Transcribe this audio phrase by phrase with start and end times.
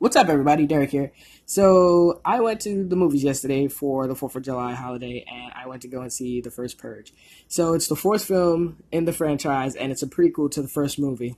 [0.00, 0.64] What's up, everybody?
[0.64, 1.12] Derek here.
[1.44, 5.68] So, I went to the movies yesterday for the 4th of July holiday, and I
[5.68, 7.12] went to go and see The First Purge.
[7.48, 10.98] So, it's the fourth film in the franchise, and it's a prequel to the first
[10.98, 11.36] movie.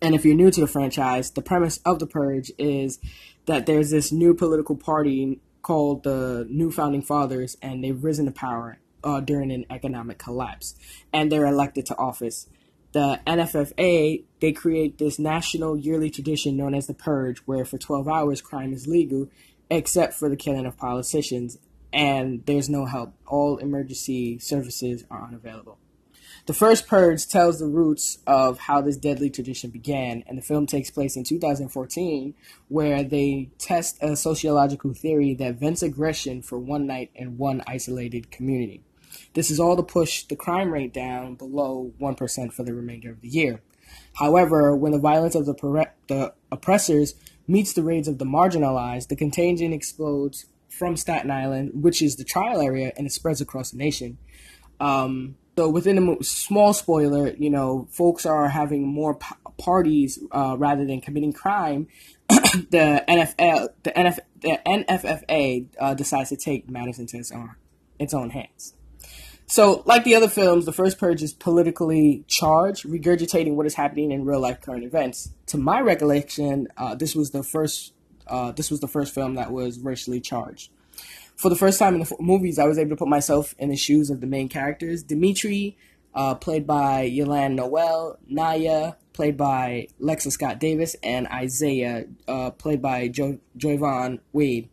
[0.00, 3.00] And if you're new to the franchise, the premise of The Purge is
[3.46, 8.30] that there's this new political party called the New Founding Fathers, and they've risen to
[8.30, 10.76] power uh, during an economic collapse,
[11.12, 12.48] and they're elected to office
[12.92, 18.06] the NFFA, they create this national yearly tradition known as the Purge, where for 12
[18.08, 19.28] hours crime is legal,
[19.70, 21.58] except for the killing of politicians,
[21.92, 23.14] and there's no help.
[23.26, 25.78] All emergency services are unavailable.
[26.46, 30.66] The first Purge tells the roots of how this deadly tradition began, and the film
[30.66, 32.34] takes place in 2014,
[32.68, 38.30] where they test a sociological theory that vents aggression for one night in one isolated
[38.30, 38.82] community.
[39.34, 43.20] This is all to push the crime rate down below 1% for the remainder of
[43.20, 43.60] the year.
[44.14, 47.14] However, when the violence of the, the oppressors
[47.46, 52.24] meets the raids of the marginalized, the contagion explodes from Staten Island, which is the
[52.24, 54.18] trial area, and it spreads across the nation.
[54.80, 60.56] Um, so within a small spoiler, you know, folks are having more p- parties uh,
[60.58, 61.88] rather than committing crime.
[62.28, 67.54] the NFL, the, NF, the NFFA uh, decides to take matters into its own,
[67.98, 68.74] its own hands.
[69.52, 74.10] So, like the other films, the first purge is politically charged, regurgitating what is happening
[74.10, 75.28] in real life current events.
[75.48, 77.92] To my recollection, uh, this was the first.
[78.26, 80.70] Uh, this was the first film that was racially charged.
[81.36, 83.68] For the first time in the f- movies, I was able to put myself in
[83.68, 85.02] the shoes of the main characters.
[85.02, 85.76] Dimitri,
[86.14, 92.80] uh, played by Y'lan Noel, Nya, played by Lexa Scott Davis, and Isaiah, uh, played
[92.80, 94.70] by jo- Joivan Wade.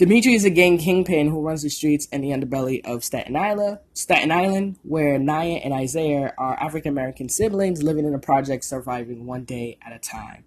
[0.00, 3.80] Dimitri is a gang kingpin who runs the streets and the underbelly of Staten Island,
[3.92, 9.26] Staten Island, where Nya and Isaiah are African American siblings living in a project surviving
[9.26, 10.44] one day at a time.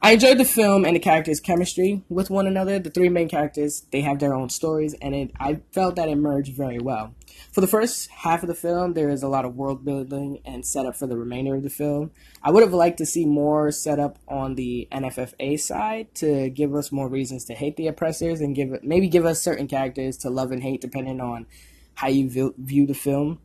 [0.00, 2.78] I enjoyed the film and the characters' chemistry with one another.
[2.78, 6.14] The three main characters, they have their own stories, and it, I felt that it
[6.14, 7.14] merged very well.
[7.50, 10.64] For the first half of the film, there is a lot of world building and
[10.64, 12.12] setup for the remainder of the film.
[12.44, 16.92] I would have liked to see more setup on the NFFA side to give us
[16.92, 20.52] more reasons to hate the oppressors and give maybe give us certain characters to love
[20.52, 21.46] and hate depending on
[21.94, 23.40] how you view, view the film.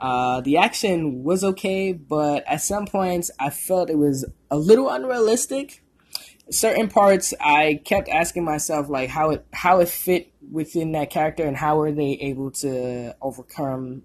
[0.00, 4.88] Uh, the action was okay, but at some points I felt it was a little
[4.88, 5.82] unrealistic.
[6.50, 11.44] Certain parts I kept asking myself like how it how it fit within that character
[11.44, 14.02] and how were they able to overcome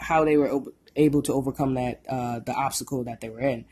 [0.00, 0.60] how they were
[0.96, 3.64] able to overcome that uh, the obstacle that they were in.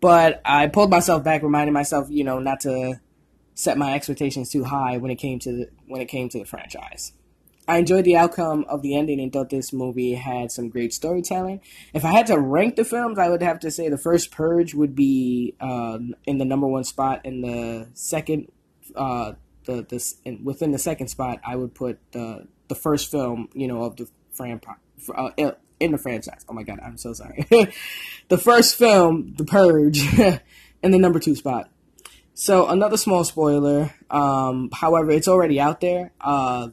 [0.00, 3.00] But I pulled myself back, reminding myself, you know, not to
[3.54, 6.44] set my expectations too high when it came to the, when it came to the
[6.44, 7.12] franchise.
[7.68, 11.60] I enjoyed the outcome of the ending and thought this movie had some great storytelling.
[11.92, 14.74] If I had to rank the films, I would have to say the first Purge
[14.74, 18.52] would be um, in the number one spot, and the second,
[18.94, 19.32] uh,
[19.64, 23.82] the this within the second spot, I would put the the first film, you know,
[23.82, 24.60] of the fran
[25.14, 25.30] uh,
[25.80, 26.44] in the franchise.
[26.48, 27.46] Oh my god, I'm so sorry.
[28.28, 30.00] the first film, The Purge,
[30.82, 31.70] in the number two spot.
[32.34, 33.94] So another small spoiler.
[34.10, 36.12] Um, however, it's already out there.
[36.20, 36.68] Uh,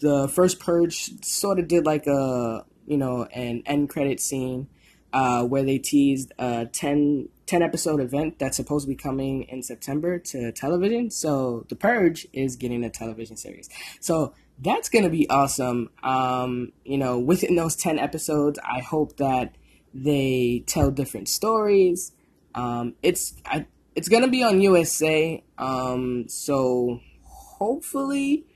[0.00, 4.68] the first purge sort of did like a you know an end credit scene
[5.12, 9.62] uh, where they teased a 10, 10 episode event that's supposed to be coming in
[9.62, 11.10] September to television.
[11.10, 13.70] So the purge is getting a television series.
[14.00, 15.90] So that's gonna be awesome.
[16.02, 19.54] Um, you know, within those ten episodes, I hope that
[19.94, 22.12] they tell different stories.
[22.54, 25.42] Um, it's I, it's gonna be on USA.
[25.58, 28.46] Um, so hopefully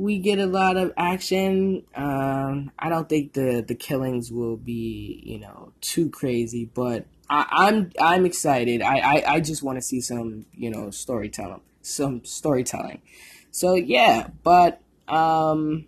[0.00, 1.84] we get a lot of action.
[1.94, 7.40] Um, I don't think the the killings will be you know too crazy, but I,
[7.40, 8.80] am I'm, I'm excited.
[8.80, 13.02] I I, I just want to see some you know storytelling, some storytelling.
[13.50, 15.86] So yeah, but um,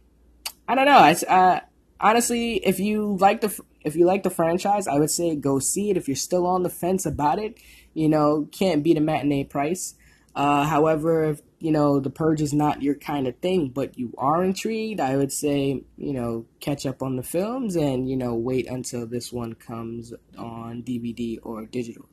[0.69, 0.99] I don't know.
[0.99, 1.61] I, uh,
[1.99, 5.89] honestly, if you like the if you like the franchise, I would say go see
[5.89, 5.97] it.
[5.97, 7.57] If you're still on the fence about it,
[7.95, 9.95] you know, can't beat a matinee price.
[10.35, 14.43] Uh, however, you know the purge is not your kind of thing, but you are
[14.43, 18.67] intrigued, I would say you know catch up on the films and you know wait
[18.67, 22.09] until this one comes on DVD or digital.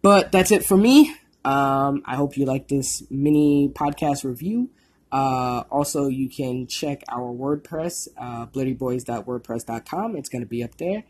[0.00, 1.14] But that's it for me.
[1.44, 4.70] Um, I hope you like this mini podcast review.
[5.10, 10.16] Uh, also, you can check our WordPress, uh, blittyboys.wordpress.com.
[10.16, 11.04] It's going to be up there.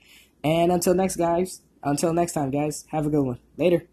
[0.45, 3.41] And until next, guys, until next time, guys, have a good one.
[3.57, 3.87] Later.